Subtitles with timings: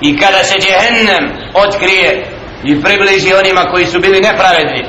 [0.00, 2.26] i kada se djehennem otkrije
[2.64, 4.84] i približi onima koji su bili nepravedni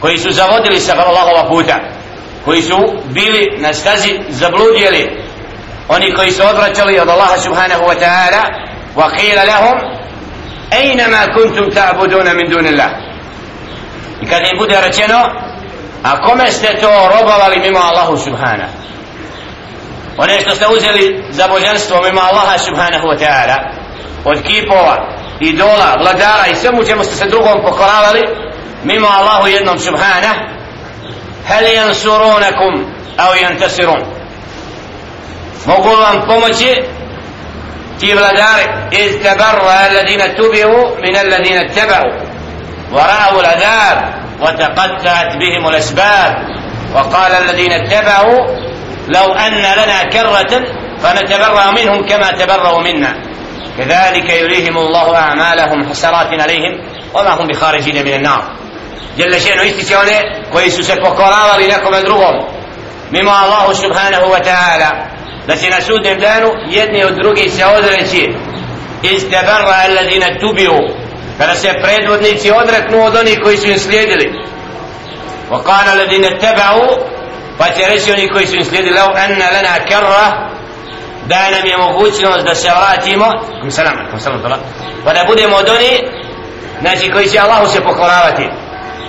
[0.00, 1.80] koji su zavodili sa Allahova puta
[2.44, 5.22] koji su bili na stazi zabludjeli
[5.88, 8.42] oni koji su odvraćali od Allaha subhanahu wa ta'ala
[8.96, 9.78] wa qila lahum
[10.70, 12.90] ayna kuntum ta'buduna min dunillah.
[14.22, 15.18] I kada im bude rečeno
[16.02, 18.72] a kome ste to robovali mimo Allahu subhanahu?
[20.16, 23.81] One što ste uzeli za božanstvo mimo Allaha subhanahu wa ta'ala
[24.24, 24.96] od kipova
[25.40, 28.22] idola, vladara i svemu čemu ste se drugom pokoravali
[28.84, 30.40] mimo Allahu jednom subhanahu
[31.48, 32.86] hal yansurunakum
[33.18, 34.04] au yantasirun
[35.66, 36.82] mogu vam pomoći
[38.00, 42.32] ti vladari iz tabarra alladina tubiu min alladina tabau
[42.92, 46.46] ورأوا العذاب وتقطعت بهم الأسباب
[46.94, 48.46] وقال الذين اتبعوا
[49.08, 50.64] لو أن لنا كرة
[51.02, 53.31] فنتبرأ منهم كما تبرأوا منا
[53.77, 56.79] كذلك يريهم الله أعمالهم حسرات عليهم
[57.13, 58.43] وما هم بخارجين من النار
[59.17, 60.19] جل شأنه استشعونه
[60.53, 62.47] ويسوس فقراء لنكم أدرهم
[63.11, 65.07] مما الله سبحانه وتعالى
[65.47, 68.33] da će na sudnem danu jedni od drugih se odreći
[69.03, 70.73] iz tebarra alladina tubiju
[71.37, 74.33] kada se predvodnici odreknu od onih koji su im slijedili
[75.51, 76.81] wa kana alladina tabau
[77.57, 80.49] pa će reći oni koji su im slijedili lau anna lana karra
[81.26, 83.26] da nam je mogućnost da se vratimo.
[83.60, 84.58] Kom salam, kom salam tola
[85.04, 85.92] pa da budemo od oni
[86.80, 88.48] znači koji će Allahu se pokoravati.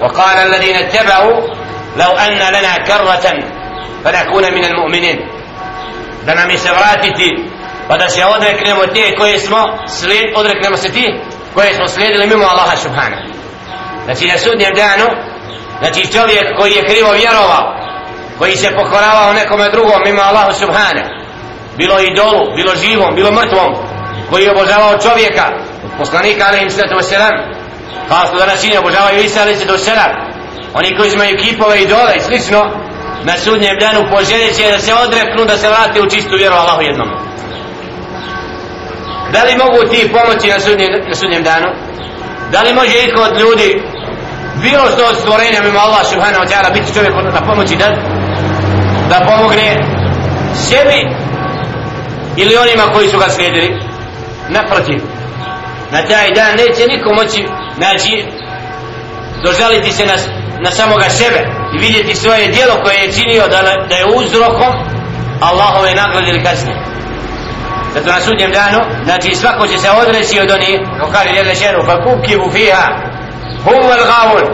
[0.00, 1.30] Wa kana alladina tabau
[1.98, 3.42] lau anna lana karratan
[4.02, 5.18] fa nakuna min mu'minin
[6.26, 7.28] da nam se vratiti
[7.88, 11.14] pa da se odreknemo te koje smo slijed, odreknemo se ti
[11.54, 13.16] koje smo slijedili mimo Allaha subhana
[14.04, 15.06] znači na sudnjem danu
[15.78, 17.74] znači čovjek koji je krivo vjerovao
[18.38, 21.19] koji se pokoravao nekome drugom mimo Allaha subhana
[21.82, 23.70] bilo idolu, bilo živom, bilo mrtvom
[24.30, 25.46] koji je obožavao čovjeka.
[25.98, 27.34] Poslanika alaihim sallatu wasalam
[28.08, 30.12] kao što danas čini obožavaju Isa alaihim sallatu wasalam
[30.74, 32.60] oni koji imaju kipove idole i slično
[33.24, 36.82] na sudnjem danu poželjet će da se odreknu da se vrate u čistu vjeru Allahu
[36.82, 37.08] jednom.
[39.32, 41.68] Da li mogu ti pomoći na sudnjem, na sudnjem danu?
[42.52, 43.82] Da li može itko od ljudi
[44.62, 47.88] bilo što od stvorenja mimo Allah subhanahu wa ta'ala biti čovjek na pomoći da
[49.10, 49.68] da pomogne
[50.54, 50.98] sebi
[52.42, 53.70] ili onima koji su ga slijedili.
[54.48, 55.00] Naprotiv.
[55.92, 57.46] Na taj dan neće niko moći
[57.78, 58.24] znači
[59.44, 60.14] dožaliti se na,
[60.60, 61.40] na samoga sebe
[61.74, 64.72] i vidjeti svoje dijelo koje je činio da, da je uzrokom
[65.40, 66.76] Allahove nagrade ili kasnije.
[67.94, 71.78] Zato na sudnjem danu znači svako će se odreći od onih kako kaže jedne šenu
[71.86, 72.86] fa kubki u fiha
[73.64, 74.46] hum al gavun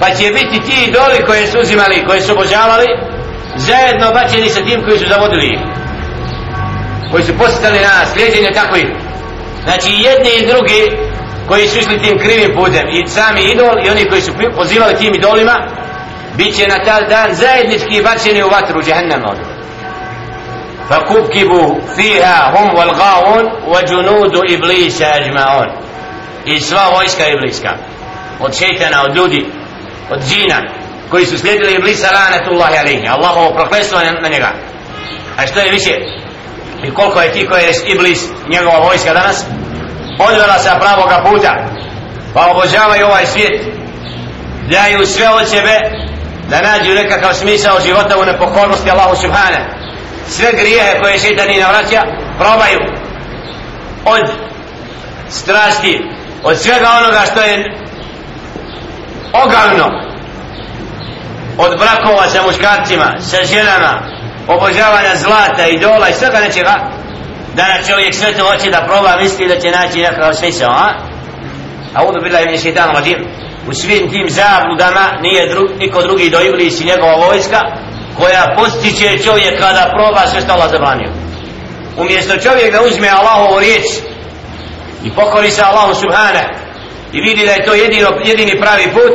[0.00, 2.86] pa će biti ti idoli koje su uzimali koje su obožavali
[3.56, 5.58] zajedno bačeni sa tim koji su zavodili
[7.11, 8.85] koji su postali na slijedjenje takvih
[9.63, 10.81] znači jedni i drugi
[11.47, 15.15] koji su išli tim krivim putem i sami idol i oni koji su pozivali tim
[15.15, 15.55] idolima
[16.37, 19.33] bit će na taj dan zajednički bačeni u vatru džahennama
[20.89, 25.67] فكبكبوا فيها هم والغاوون وجنود إبليس أجمعون
[26.45, 27.69] i sva vojska ibliska
[28.39, 29.45] od šeitana, od ljudi
[30.09, 30.61] od džina
[31.09, 34.51] koji su slijedili iblisa lanetullahi alihi Allahovo proklestvo na njega
[35.37, 35.91] a što je više
[36.84, 39.44] i koliko je ti koji je iblis njegova vojska danas?
[40.18, 41.66] Odvela sa pravoga puta.
[42.34, 43.62] Pa obožavaju ovaj svijet.
[44.70, 45.80] Daju sve od sebe
[46.50, 49.82] da nađu nekakav smisao života u nepokornosti Allahu subhane
[50.28, 52.02] sve grijehe koje šeitan i navraća
[52.38, 52.78] probaju.
[54.04, 54.30] Od
[55.28, 56.04] strasti
[56.42, 57.76] od svega onoga što je
[59.32, 60.02] ogavno.
[61.58, 64.00] Od brakova sa muškarcima sa ženama
[64.48, 65.74] obožavanja zlata i
[66.10, 66.74] i svega nečega
[67.54, 70.88] da na čovjek sve to hoće da proba misli da će naći nekakav smisao a?
[71.94, 73.18] a udu bila je šeitan rađim
[73.68, 77.60] u svim tim zabludama nije dru, niko drugi do Iblis i njegova vojska
[78.18, 81.10] koja postiče čovjeka da proba sve što Allah zabranio
[81.96, 83.84] umjesto čovjek da uzme Allahovu riječ
[85.04, 86.48] i pokori se Allahu subhane
[87.12, 89.14] i vidi da je to jedino, jedini pravi put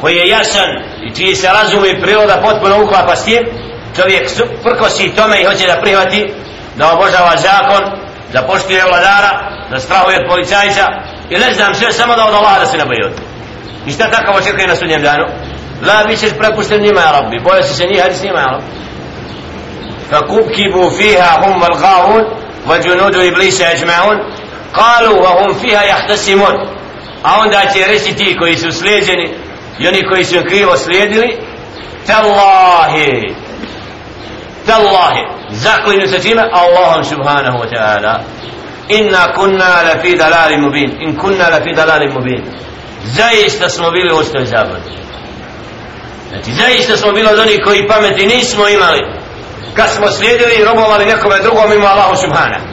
[0.00, 0.70] koji je jasan
[1.06, 3.42] i čiji se razum i priroda potpuno uklapa s tim
[3.95, 4.29] čovjek
[4.63, 6.33] prkosi tome i hoće da prihvati
[6.75, 7.83] da obožava zakon
[8.33, 9.31] da poštuje vladara
[9.71, 10.85] da strahuje od policajca
[11.29, 13.13] i ne znam sve samo da od Allaha da se ne boji od
[13.85, 15.25] I šta takav očekuje na sudnjem danu?
[15.87, 17.39] La bit ćeš prepušten njima, ja rabbi.
[17.39, 18.65] Boja si se njih, hadi s njima, ja rabbi.
[20.11, 22.23] فكبكبوا فيها هم والغاوون
[22.67, 24.17] وجنود إبليس أجمعون
[24.73, 26.75] قالوا وهم فيها يختصمون
[27.23, 29.29] a onda će reći ti koji su slijedjeni
[29.79, 31.37] i oni koji su krivo slijedili
[32.07, 33.35] tallahi
[34.66, 36.42] tallahi zaklinu se čime?
[36.52, 38.20] Allahom subhanahu wa ta'ala.
[38.88, 40.96] Inna kunna la fi dalali mubin.
[41.00, 42.42] In kunna la fi dalali mubin.
[43.04, 44.90] Zaista smo bili u ostoj zabludi.
[46.28, 49.00] Znači zaista smo bili od onih koji pameti nismo imali.
[49.74, 52.70] Kad smo slijedili i robovali nekome drugom ima Allahu subhana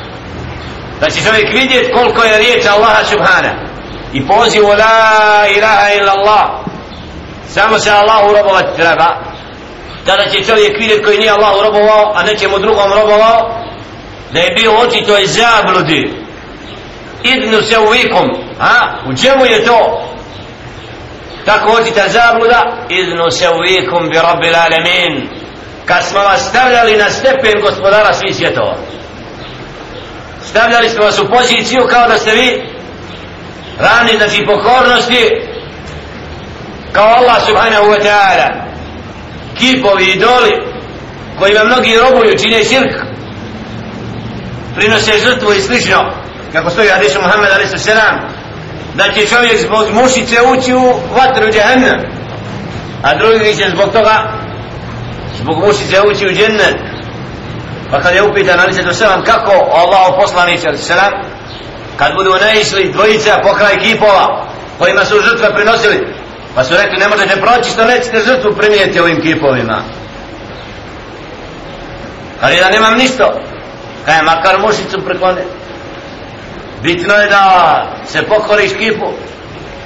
[0.98, 3.54] znači čovjek vidjet koliko je riječ Allaha subhana
[4.14, 6.50] i pozivu la ilaha illa Allah.
[7.48, 9.27] Samo se Allahu robovati treba
[10.08, 13.68] tada će čovjek vidjeti koji nije Allahu robovao a nećemo drugom robovao
[14.34, 16.14] da je bio očito iz zabludi.
[17.24, 18.98] Idnu se uvikom a?
[19.10, 20.04] U čemu je to?
[21.46, 25.30] Tako očita zabluda idnu se uvikom bi rabbi lalemin
[25.86, 28.76] kad smo vas stavljali na stepen gospodara svih svjetova.
[30.50, 32.64] Stavljali smo vas u poziciju kao da ste vi
[33.80, 35.42] rani znači pokornosti
[36.92, 38.67] kao Allah subhanahu wa ta'ala
[39.58, 40.52] kipovi idoli
[41.40, 42.94] kojima mnogi robuju čine širk
[44.76, 46.12] prinose žrtvu i slično
[46.54, 47.86] kako stoji Hadisu Muhammed a.s.
[48.96, 52.00] da će čovjek zbog mušice ući u vatru džehennem
[53.04, 54.34] a drugi će zbog toga
[55.42, 56.78] zbog mušice ući u džennet
[57.92, 59.02] pa kad je upitan a.s.
[59.26, 60.92] kako Allah poslanić a.s.
[61.98, 64.48] kad budu naišli dvojica pokraj kipova
[64.80, 66.17] kojima su žrtve prinosili
[66.58, 69.82] pa su rekli ne možete proći što nećete žrtvu primijeti ovim kipovima?
[72.42, 73.34] Ali ja nemam ništa.
[74.06, 75.42] Kaj makar mušicu preklone.
[76.84, 77.44] Bitno je da
[78.06, 79.06] se pokoriš kipu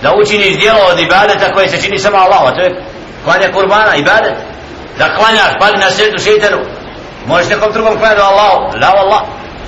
[0.02, 2.84] da učiniš dijelo od ibadeta koje se čini samo Allah to je
[3.24, 4.36] klanja kurbana, ibadet.
[4.98, 6.58] Da klanjaš, pali na sredu šeitanu.
[7.28, 9.22] Možeš nekom drugom klanjati do Allahu la Allah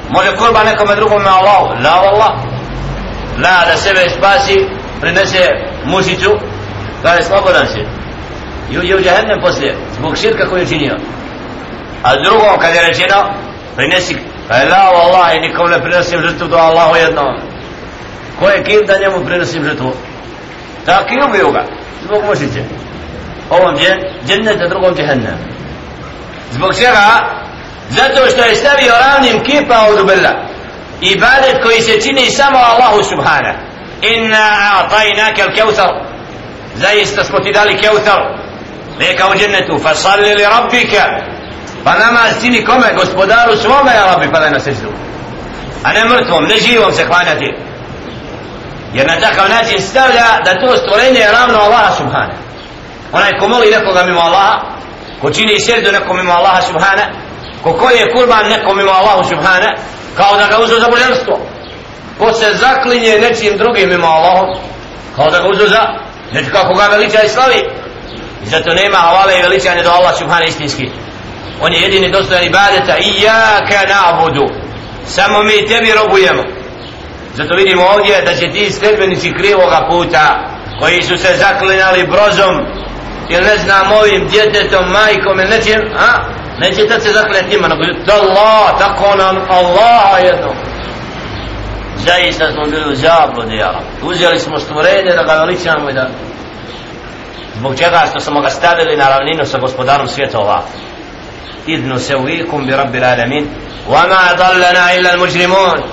[0.10, 2.32] može kurban nekome drugom na Allahu la Allah
[3.38, 4.66] la da sebe spasi
[5.02, 5.48] prinese
[5.86, 6.32] mušicu
[7.04, 7.82] Kaže, je slobodan si
[8.72, 10.98] i uđe u džahennem poslije zbog širka koju je činio
[12.04, 13.34] a drugom kad je rečeno
[13.76, 14.18] prinesi
[14.48, 17.36] Pa je la vallahi nikom ne prinosim žrtvu do Allahu jednom.
[18.40, 19.94] Ko je kim da njemu prinosim žrtvu?
[20.86, 21.64] Tak i ubiju ga.
[22.04, 22.62] Zbog mušice.
[23.50, 23.78] Ovom
[24.28, 25.38] džen, a drugom džahennem.
[26.52, 27.06] Zbog čega?
[27.90, 30.34] Zato što je stavio ravnim kipa od ubila.
[31.02, 33.54] Ibadet koji se čini samo Allahu subhana.
[34.02, 34.48] Inna
[34.80, 35.92] a'tajnaka al-kawthar
[36.76, 38.22] Zaista smo ti dali kevthar.
[39.00, 39.80] Neka u džennetu.
[39.84, 41.04] Fasalli li rabbika.
[41.84, 42.94] Pa namaz čini kome?
[42.96, 44.90] Gospodaru svome, ja rabbi, padaj na seždu.
[45.84, 47.54] A ne mrtvom, ne živom se hvanjati.
[48.94, 52.34] Jer na takav način stavlja da to stvorenje je ravno Allaha subhana.
[53.12, 54.60] Onaj ko moli nekoga mimo Allaha,
[55.22, 57.06] ko čini srdu nekom mimo Allaha subhana,
[57.64, 59.76] ko koji je kurban nekom mimo Allaha subhana,
[60.18, 61.40] kao da ga uzu za božanstvo
[62.20, 64.50] Ko se zaklinje nečim drugim mimo Allahom,
[65.16, 65.82] kao da ga uzu za,
[66.34, 67.62] Znači kako ga veliča i slavi.
[68.44, 70.90] I zato nema havale i veličanje do Allah subhana istinski
[71.62, 74.48] on je jedini dostojan ibadeta i jaka na'budu
[75.06, 76.44] samo mi tebi robujemo
[77.36, 80.50] zato vidimo ovdje da će ti sledbenici krivoga puta
[80.80, 82.66] koji su se zaklinali brozom
[83.30, 86.10] ili ne znam ovim djetetom, majkom ili nečim a?
[86.60, 90.56] neće tad se zaklinati njima nego da Allah, tako nam Allah jednom
[91.98, 93.80] zaista smo bili u zablode ja.
[94.04, 96.10] uzeli smo stvorenje da ga veličamo i da
[97.56, 98.06] zbog čega?
[98.10, 100.64] Što smo ga stavili na ravninu sa gospodarom svjetova.
[101.68, 103.48] Idnu se uvijekom bi rabbi alamin
[103.90, 105.84] wa ma dallana illa al mujrimun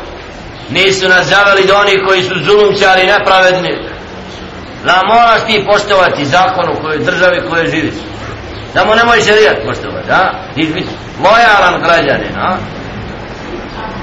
[0.71, 3.79] nisu nas zaveli do onih koji su zulumčari nepravedni.
[4.85, 7.95] Da moraš ti poštovati zakon u kojoj državi kojoj živiš.
[8.75, 10.33] Da mu nemoj šerijat poštovati da?
[11.19, 12.57] moja lan građanin a?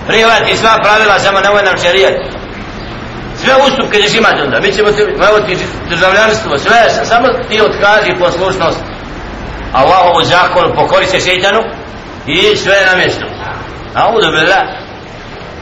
[0.07, 2.13] Prihvati sva pravila samo nemoj nam šerijat
[3.41, 4.59] sve ustupke ćeš imati onda.
[4.59, 5.57] Mi ćemo ti, evo ti
[5.89, 8.79] državljanstvo sve, samo ti otkaži poslušnost.
[9.73, 11.59] Allahovu zakonu pokori se šeitanu
[12.27, 13.25] i sve na mjestu.
[13.93, 14.61] Audu bila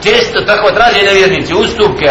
[0.02, 2.10] često tako traže nevjernici ustupke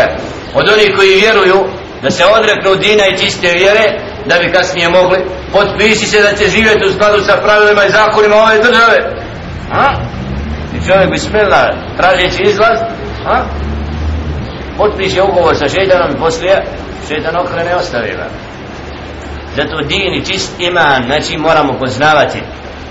[0.54, 1.66] od onih koji vjeruju
[2.02, 5.20] da se odreknu dina i čiste vjere da bi kasnije mogli.
[5.52, 8.98] Potpisi se da će živjeti u skladu sa pravilima i zakonima ove države.
[9.72, 9.94] A?
[10.88, 12.80] Čovjek bi smela tražeći izlaz
[13.26, 13.44] a?
[14.78, 16.64] potpiše ugovor sa šeitanom i poslije
[17.08, 18.28] šeitan okrene ostavi ga.
[19.56, 22.42] Zato din i čist iman znači moramo poznavati.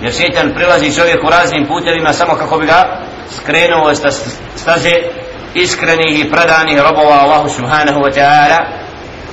[0.03, 3.01] Jer šeitan prilazi čovjek u raznim putevima samo kako bi ga
[3.37, 4.11] skrenuo sta
[4.57, 4.95] staze
[5.55, 8.59] iskrenih i predanih robova Allahu subhanahu wa ta'ala.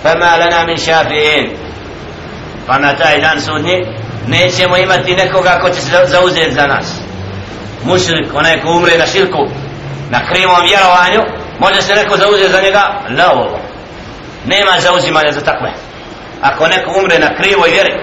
[0.03, 1.49] Fama lana min šafi'in
[2.67, 3.85] pa na taj dan sudnji
[4.27, 7.00] nećemo imati nekoga ko će se zauzeti za nas
[7.84, 9.48] mušrik, onaj ko umre na širku
[10.10, 11.20] na krivom vjerovanju
[11.58, 12.82] može se neko zauzeti za njega
[13.18, 13.58] la ovo
[14.46, 15.72] nema zauzimanja za takve
[16.40, 17.94] ako neko umre na krivoj vjeri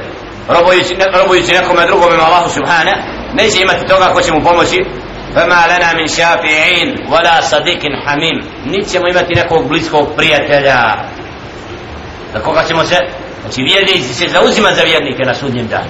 [0.48, 2.92] robujući, robujući nekome drugom ima Allahu subhana
[3.34, 4.77] neće imati toga ko će mu pomoći
[5.36, 10.96] فما لنا من شافعين ولا صديق حميم نيتشemo imati nekog bliskog prijatelja
[12.34, 12.96] da koga ćemo se
[13.42, 15.89] znači vjernici se zauzima za vjernike na sudnjem danu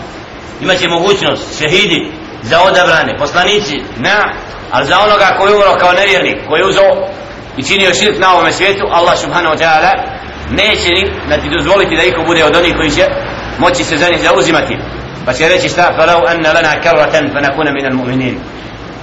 [0.62, 2.12] imaće mogućnost šehidi
[2.43, 4.33] za odabrane poslanici na.
[4.71, 7.09] ali za onoga koji je umro kao nevjernik koji je uzao
[7.57, 9.93] i činio širk na ovome svijetu Allah subhanahu wa ta'ala
[10.51, 13.05] neće ni da ti dozvoliti da iko bude od onih koji će
[13.59, 14.79] moći se za njih zauzimati.
[15.27, 15.93] Pa će reći šta?
[15.97, 18.35] Falau anna lana karratan fa nakuna minal mu'minin.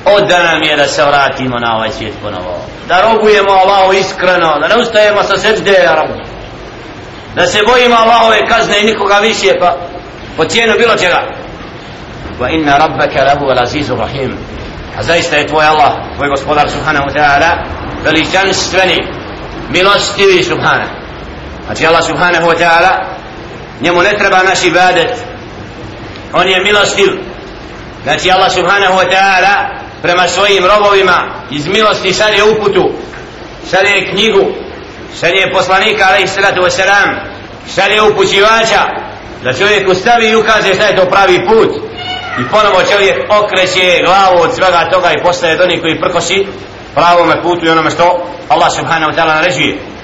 [0.06, 2.62] Od da nam je da se vratimo na ovaj svijet ponovo.
[2.88, 6.36] Da robujemo Allahu iskreno da ne ustajemo sa sežde ja rabu
[7.36, 9.78] da se bojimo Allahove kazne i nikoga više pa
[10.38, 11.24] po cijenu bilo čega
[12.40, 14.38] wa inna rabbaka lahu al azizu rahim.
[14.98, 17.52] A zaista je tvoj Allah tvoj gospodar subhanahu wa ta'ala
[18.04, 19.08] veličanstveni
[19.70, 20.92] milostivi subhanahu
[21.66, 22.92] znači Allah subhanahu wa ta'ala
[23.82, 25.12] njemu ne treba naš ibadet.
[26.34, 27.08] On je milostiv.
[28.04, 32.92] Znači Allah subhanahu wa ta'ala prema svojim robovima iz milosti šalje uputu
[33.72, 34.46] šalje knjigu
[35.20, 37.16] šalje poslanika alaih salatu wasalam
[37.76, 38.82] šalje upućivača
[39.44, 41.70] da čovjek ustavi i ukaže šta je to pravi put
[42.40, 46.48] i ponovo čovjek okreće glavu od svega toga i postaje do koji prkosi
[46.96, 48.04] pravome putu i onome što
[48.50, 49.95] Allah subhanahu wa ta'ala naređuje.